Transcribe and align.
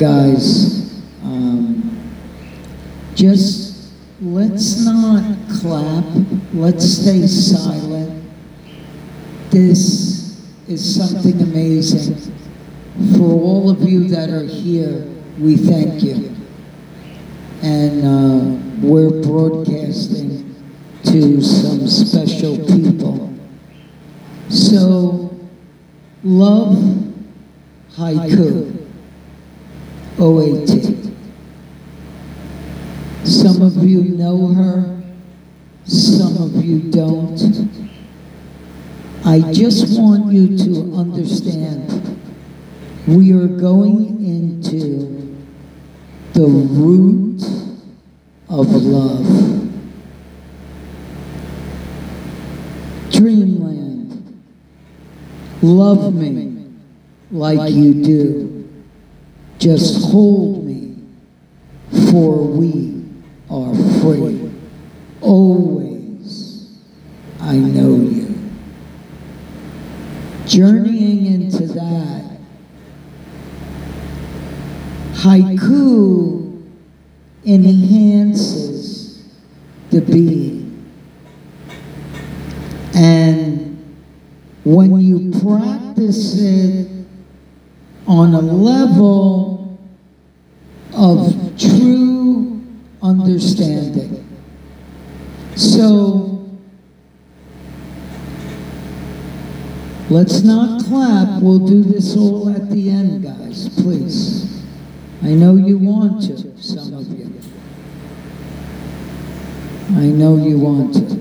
guys, 0.00 1.04
um, 1.22 2.00
just 3.14 3.92
let's 4.22 4.86
not 4.86 5.22
clap. 5.60 6.04
Let's 6.54 6.86
stay 6.86 7.26
silent. 7.26 8.24
This 9.50 10.40
is 10.68 10.96
something 10.96 11.42
amazing. 11.42 12.16
For 13.14 13.24
all 13.24 13.68
of 13.68 13.82
you 13.82 14.08
that 14.08 14.30
are 14.30 14.44
here, 14.46 15.06
we 15.38 15.58
thank 15.58 16.02
you. 16.02 16.34
And 17.62 18.02
uh, 18.02 18.80
we're 18.80 19.22
broadcasting 19.22 20.56
to 21.04 21.42
some 21.42 21.86
special 21.86 22.56
people. 22.56 23.38
So, 24.48 25.38
love 26.24 26.78
haiku. 27.98 28.79
OAT. 30.20 30.68
Some 33.24 33.62
of 33.62 33.82
you 33.82 34.02
know 34.02 34.48
her, 34.48 35.02
some 35.86 36.36
of 36.36 36.62
you 36.62 36.90
don't. 36.90 37.40
I 39.24 39.40
just 39.52 39.98
want 39.98 40.30
you 40.30 40.58
to 40.58 40.94
understand 40.94 42.20
we 43.06 43.32
are 43.32 43.46
going 43.46 44.22
into 44.22 45.38
the 46.34 46.46
root 46.46 47.42
of 48.50 48.68
love. 48.68 49.26
Dreamland, 53.10 54.42
love 55.62 56.14
me 56.14 56.68
like 57.30 57.72
you 57.72 57.94
do. 58.04 58.49
Just 59.60 60.10
hold 60.10 60.64
me, 60.64 60.96
for 62.10 62.46
we 62.46 63.04
are 63.50 63.74
free. 64.00 64.50
Always, 65.20 66.78
I 67.38 67.56
know 67.56 67.94
you. 67.96 68.38
Journeying 70.46 71.26
into 71.26 71.66
that, 71.74 72.38
haiku 75.12 76.64
enhances 77.44 79.28
the 79.90 80.00
being. 80.00 80.90
And 82.94 83.76
when 84.64 84.98
you 85.00 85.38
practice 85.38 86.40
it 86.40 86.99
on 88.10 88.34
a 88.34 88.40
level 88.40 89.78
of 90.92 91.32
true 91.56 92.60
understanding. 93.00 94.26
So, 95.54 96.50
let's 100.10 100.42
not 100.42 100.82
clap. 100.86 101.40
We'll 101.40 101.64
do 101.64 101.84
this 101.84 102.16
all 102.16 102.48
at 102.50 102.68
the 102.68 102.90
end, 102.90 103.22
guys, 103.22 103.68
please. 103.80 104.60
I 105.22 105.28
know 105.28 105.54
you 105.54 105.78
want 105.78 106.22
to, 106.22 106.60
some 106.60 106.92
of 106.92 107.06
you. 107.16 107.32
I 109.90 110.06
know 110.06 110.36
you 110.36 110.58
want 110.58 110.94
to. 110.94 111.20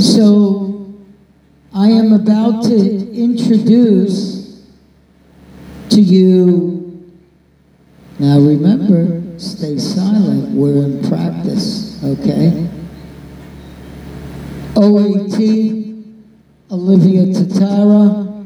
So, 0.00 0.87
I 1.78 1.90
am 1.90 2.12
about 2.12 2.64
to 2.64 3.12
introduce 3.14 4.66
to 5.90 6.00
you. 6.00 7.08
Now 8.18 8.40
remember, 8.40 9.38
stay 9.38 9.78
silent. 9.78 10.56
We're 10.56 10.84
in 10.86 11.08
practice, 11.08 12.02
okay? 12.02 12.68
OAT, 14.74 15.38
Olivia 16.72 17.26
Tatara, 17.26 18.44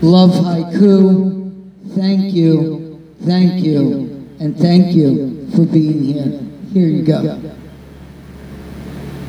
Love 0.00 0.30
Haiku, 0.30 1.50
thank 1.96 2.32
you, 2.32 3.02
thank 3.24 3.64
you, 3.64 4.28
and 4.38 4.56
thank 4.56 4.94
you 4.94 5.48
for 5.56 5.66
being 5.66 6.04
here. 6.04 6.40
Here 6.72 6.86
you 6.86 7.02
go. 7.02 7.36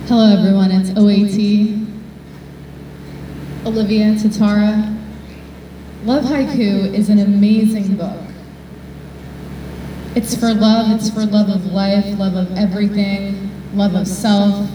Hello 0.05 0.37
everyone, 0.37 0.69
it's 0.69 0.91
OAT, 0.91 1.80
Olivia 3.63 4.15
Tatara. 4.15 4.97
Love 6.03 6.23
Haiku 6.23 6.91
is 6.95 7.09
an 7.09 7.19
amazing 7.19 7.95
book. 7.95 8.17
It's 10.15 10.35
for 10.35 10.51
love, 10.51 10.89
it's 10.91 11.11
for 11.11 11.25
love 11.27 11.47
of 11.47 11.67
life, 11.67 12.03
love 12.17 12.33
of 12.33 12.57
everything, 12.57 13.51
love 13.75 13.93
of 13.93 14.07
self, 14.07 14.67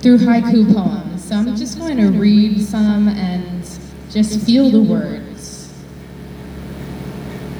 through 0.00 0.18
haiku 0.18 0.72
poems. 0.74 1.28
So 1.28 1.36
I'm 1.36 1.56
just 1.56 1.78
going 1.78 1.98
to 1.98 2.08
read 2.08 2.62
some 2.62 3.08
and 3.08 3.62
just 4.10 4.40
feel 4.46 4.70
the 4.70 4.80
words. 4.80 5.72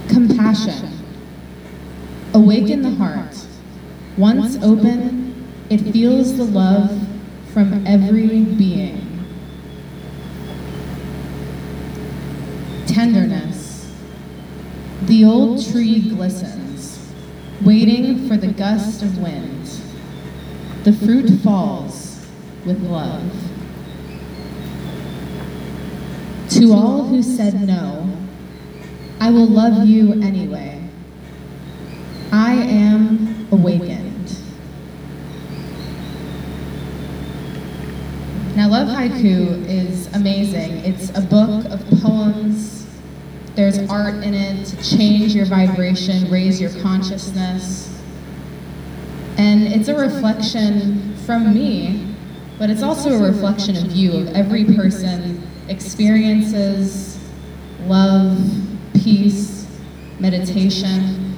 Compassion. 0.09 0.91
Awaken 2.33 2.81
the 2.81 2.91
heart. 2.91 3.47
Once 4.16 4.56
open, 4.62 5.34
it 5.69 5.83
feels 5.93 6.39
the 6.39 6.45
love 6.45 7.06
from 7.53 7.87
every 7.87 8.41
being. 8.41 9.06
Tenderness. 12.97 13.95
The 15.03 15.27
old 15.27 15.62
tree 15.71 16.01
glistens, 16.01 17.12
waiting 17.62 18.27
for 18.27 18.39
the 18.39 18.47
gust 18.47 19.03
of 19.03 19.19
wind. 19.19 19.67
The 20.84 20.95
fruit 20.95 21.29
falls 21.43 22.27
with 22.65 22.81
love. 22.81 23.31
To 26.53 26.73
all 26.73 27.05
who 27.05 27.23
said 27.23 27.61
no, 27.69 28.17
I 29.21 29.31
will 29.31 29.47
love 29.47 29.87
you 29.87 30.15
anyway. 30.23 30.83
I 32.33 32.55
am 32.55 33.47
awakened. 33.53 34.39
Now, 38.57 38.71
Love 38.71 38.89
Haiku 38.89 39.67
is 39.69 40.07
amazing. 40.15 40.78
It's 40.78 41.11
a 41.11 41.21
book 41.21 41.67
of 41.67 41.84
poems 42.01 42.86
there's 43.56 43.78
art 43.89 44.22
in 44.22 44.34
it 44.34 44.67
to 44.67 44.97
change 44.97 45.34
your 45.34 45.47
vibration, 45.47 46.31
raise 46.31 46.61
your 46.61 46.71
consciousness. 46.83 47.93
And 49.39 49.62
it's 49.65 49.89
a 49.89 49.97
reflection 49.97 51.17
from 51.25 51.55
me, 51.55 52.15
but 52.59 52.69
it's 52.69 52.83
also 52.83 53.11
a 53.15 53.31
reflection 53.31 53.77
of 53.77 53.93
you, 53.93 54.12
of 54.19 54.28
every 54.34 54.65
person 54.65 55.43
experiences 55.69 57.19
love, 57.81 58.39
peace, 58.95 59.66
meditation. 60.19 61.34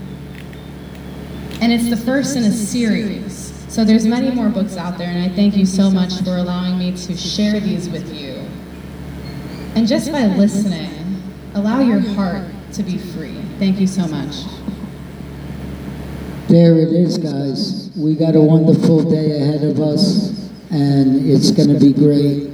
And 1.61 1.73
it's 1.73 1.89
the 1.91 1.97
first 1.97 2.37
in 2.37 2.45
a 2.45 2.53
series. 2.53 3.53
So 3.69 3.85
there's 3.85 4.07
many 4.07 4.31
more 4.31 4.49
books 4.49 4.77
out 4.77 4.99
there, 4.99 5.09
and 5.09 5.23
I 5.23 5.35
thank 5.35 5.57
you 5.57 5.67
so 5.67 5.91
much 5.91 6.15
for 6.23 6.37
allowing 6.37 6.79
me 6.79 6.97
to 6.97 7.17
share 7.17 7.61
these 7.61 7.89
with 7.89 8.13
you. 8.13 8.35
And 9.75 9.87
just 9.87 10.11
by 10.11 10.27
listening, 10.27 10.98
Allow 11.55 11.81
your 11.81 12.01
heart 12.01 12.45
to 12.75 12.83
be 12.83 12.99
free. 12.99 13.35
Thank 13.59 13.81
you 13.81 13.87
so 13.87 14.07
much. 14.07 14.45
There 16.49 16.79
it 16.79 16.93
is, 16.93 17.19
guys. 17.19 17.91
We 17.97 18.15
got 18.15 18.37
a 18.37 18.41
wonderful 18.41 19.03
day 19.03 19.41
ahead 19.41 19.65
of 19.65 19.81
us, 19.81 20.51
and 20.71 21.29
it's 21.29 21.51
going 21.51 21.69
to 21.69 21.79
be 21.79 21.93
great. 21.93 22.51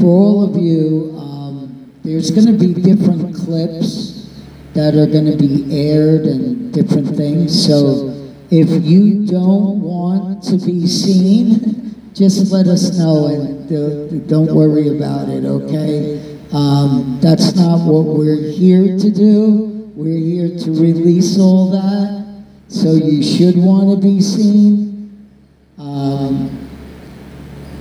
For 0.00 0.06
all 0.06 0.44
of 0.44 0.62
you, 0.62 1.16
um, 1.18 1.92
there's 2.02 2.30
going 2.30 2.46
to 2.46 2.52
be 2.52 2.74
different 2.74 3.34
clips 3.34 4.28
that 4.74 4.94
are 4.94 5.06
going 5.06 5.26
to 5.26 5.36
be 5.36 5.64
aired 5.74 6.26
and 6.26 6.72
different 6.74 7.16
things. 7.16 7.66
So 7.66 8.30
if 8.50 8.84
you 8.84 9.26
don't 9.26 9.80
want 9.80 10.42
to 10.44 10.58
be 10.58 10.86
seen, 10.86 11.94
just 12.12 12.52
let 12.52 12.66
us 12.66 12.98
know 12.98 13.26
and 13.26 14.28
don't 14.28 14.54
worry 14.54 14.96
about 14.96 15.28
it, 15.28 15.44
okay? 15.44 16.35
Um, 16.52 17.18
that's 17.20 17.54
not 17.56 17.80
what 17.80 18.04
we're 18.04 18.50
here 18.50 18.98
to 18.98 19.10
do. 19.10 19.92
We're 19.94 20.18
here 20.18 20.58
to 20.58 20.70
release 20.70 21.38
all 21.38 21.70
that. 21.70 22.44
So 22.68 22.92
you 22.92 23.22
should 23.22 23.56
want 23.56 23.90
to 23.90 24.06
be 24.06 24.20
seen. 24.20 25.30
Um, 25.78 26.68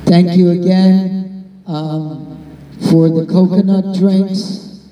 thank 0.06 0.36
you 0.38 0.52
again 0.52 1.62
um, 1.68 2.58
for 2.90 3.10
the 3.10 3.26
coconut 3.26 3.98
drinks. 3.98 4.88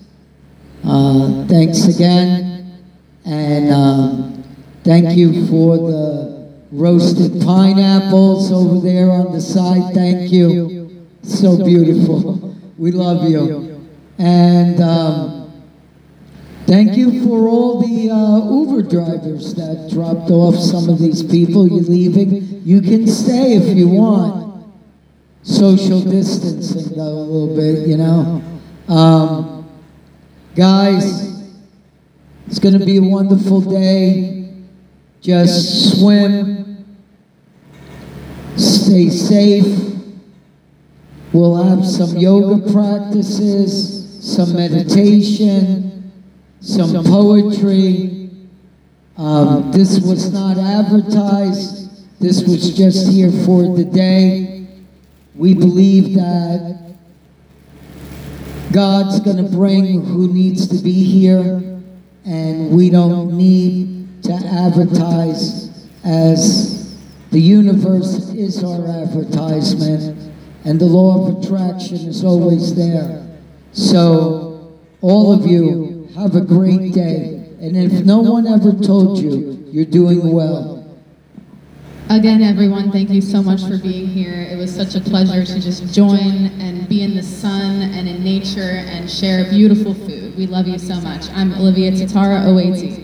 Uh, 0.83 1.45
thanks 1.47 1.85
again. 1.87 2.83
And 3.25 3.71
um, 3.71 4.43
thank 4.83 5.17
you 5.17 5.47
for 5.47 5.77
the 5.77 6.51
roasted 6.71 7.41
pineapples 7.41 8.51
over 8.51 8.85
there 8.85 9.11
on 9.11 9.31
the 9.31 9.41
side. 9.41 9.93
Thank 9.93 10.31
you. 10.31 11.05
So 11.23 11.63
beautiful. 11.63 12.32
We 12.83 12.91
love 12.91 13.29
you. 13.29 13.87
And 14.19 14.81
um, 14.81 15.43
Thank 16.65 16.97
you 16.97 17.23
for 17.25 17.47
all 17.47 17.81
the 17.81 18.09
uh, 18.09 18.49
Uber 18.49 18.89
drivers 18.89 19.53
that 19.55 19.89
dropped 19.89 20.31
off 20.31 20.55
some 20.55 20.89
of 20.89 20.97
these 20.97 21.21
people. 21.21 21.67
You're 21.67 21.83
leaving. 21.83 22.61
You 22.65 22.81
can 22.81 23.05
stay 23.07 23.55
if 23.55 23.77
you 23.77 23.87
want. 23.87 24.65
Social 25.43 26.01
distancing, 26.01 26.97
though, 26.97 27.03
a 27.03 27.25
little 27.27 27.55
bit, 27.55 27.87
you 27.87 27.95
know. 27.95 28.41
Um, 28.87 29.69
guys, 30.55 31.53
it's 32.47 32.59
going 32.59 32.77
to 32.79 32.85
be 32.85 32.97
a 32.97 33.01
wonderful 33.01 33.61
day. 33.61 34.53
Just 35.21 35.99
swim, 35.99 36.97
stay 38.57 39.09
safe. 39.09 39.92
We'll 41.33 41.55
have 41.63 41.83
some 41.83 42.15
yoga 42.15 42.71
practices, 42.71 44.19
some 44.21 44.53
meditation, 44.55 46.11
some 46.61 47.03
poetry. 47.03 48.29
Um, 49.17 49.71
this 49.71 49.99
was 49.99 50.31
not 50.31 50.59
advertised. 50.59 52.21
This 52.21 52.43
was 52.43 52.77
just 52.77 53.11
here 53.11 53.31
for 53.45 53.75
the 53.75 53.83
day. 53.83 54.67
We 55.33 55.55
believe 55.55 56.13
that 56.13 56.95
God's 58.71 59.19
going 59.19 59.37
to 59.37 59.51
bring 59.51 60.05
who 60.05 60.31
needs 60.31 60.67
to 60.67 60.83
be 60.83 61.03
here, 61.03 61.81
and 62.25 62.71
we 62.71 62.91
don't 62.91 63.35
need 63.35 64.23
to 64.23 64.33
advertise 64.33 65.87
as 66.05 66.95
the 67.31 67.39
universe 67.39 68.29
is 68.29 68.63
our 68.63 68.87
advertisement, 69.01 70.32
and 70.65 70.79
the 70.79 70.85
law 70.85 71.27
of 71.27 71.43
attraction 71.43 71.97
is 71.97 72.23
always 72.23 72.75
there. 72.75 73.27
So, 73.71 74.71
all 75.01 75.33
of 75.33 75.45
you, 75.45 75.93
have 76.15 76.35
a 76.35 76.41
great 76.41 76.93
day. 76.93 77.49
And 77.59 77.75
if 77.75 78.05
no 78.05 78.19
one 78.19 78.45
ever 78.45 78.71
told 78.71 79.19
you, 79.19 79.65
you're 79.71 79.85
doing 79.85 80.31
well. 80.31 80.79
Again, 82.09 82.43
everyone, 82.43 82.91
thank 82.91 83.09
you 83.09 83.21
so 83.21 83.41
much 83.41 83.61
for 83.63 83.77
being 83.79 84.05
here. 84.07 84.47
It 84.51 84.57
was 84.57 84.73
such 84.73 84.95
a 84.95 85.01
pleasure 85.01 85.45
to 85.45 85.59
just 85.59 85.93
join 85.93 86.47
and 86.59 86.87
be 86.87 87.01
in 87.01 87.15
the 87.15 87.23
sun 87.23 87.81
and 87.81 88.07
in 88.07 88.23
nature 88.23 88.61
and 88.61 89.09
share 89.09 89.49
beautiful 89.49 89.93
food. 89.93 90.35
We 90.37 90.45
love 90.45 90.67
you 90.67 90.77
so 90.77 90.99
much. 91.01 91.29
I'm 91.31 91.53
Olivia 91.53 91.91
Tatara, 91.91 92.45
OAT. 92.45 92.99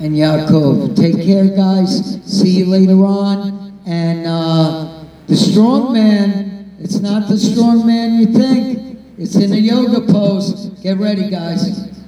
And 0.00 0.14
Yaakov, 0.16 0.96
take 0.96 1.24
care, 1.24 1.46
guys. 1.46 2.20
See 2.26 2.50
you 2.50 2.66
later 2.66 3.04
on. 3.06 3.80
And 3.86 4.26
uh, 4.26 5.04
the 5.28 5.36
strong 5.36 5.92
man, 5.92 6.51
it's 6.82 6.98
not 6.98 7.28
the 7.28 7.38
strong 7.38 7.86
man 7.86 8.18
you 8.18 8.26
think. 8.26 8.98
It's 9.16 9.36
in 9.36 9.52
a 9.52 9.56
yoga 9.56 10.00
pose. 10.12 10.66
Get 10.82 10.98
ready, 10.98 11.30
guys. 11.30 12.01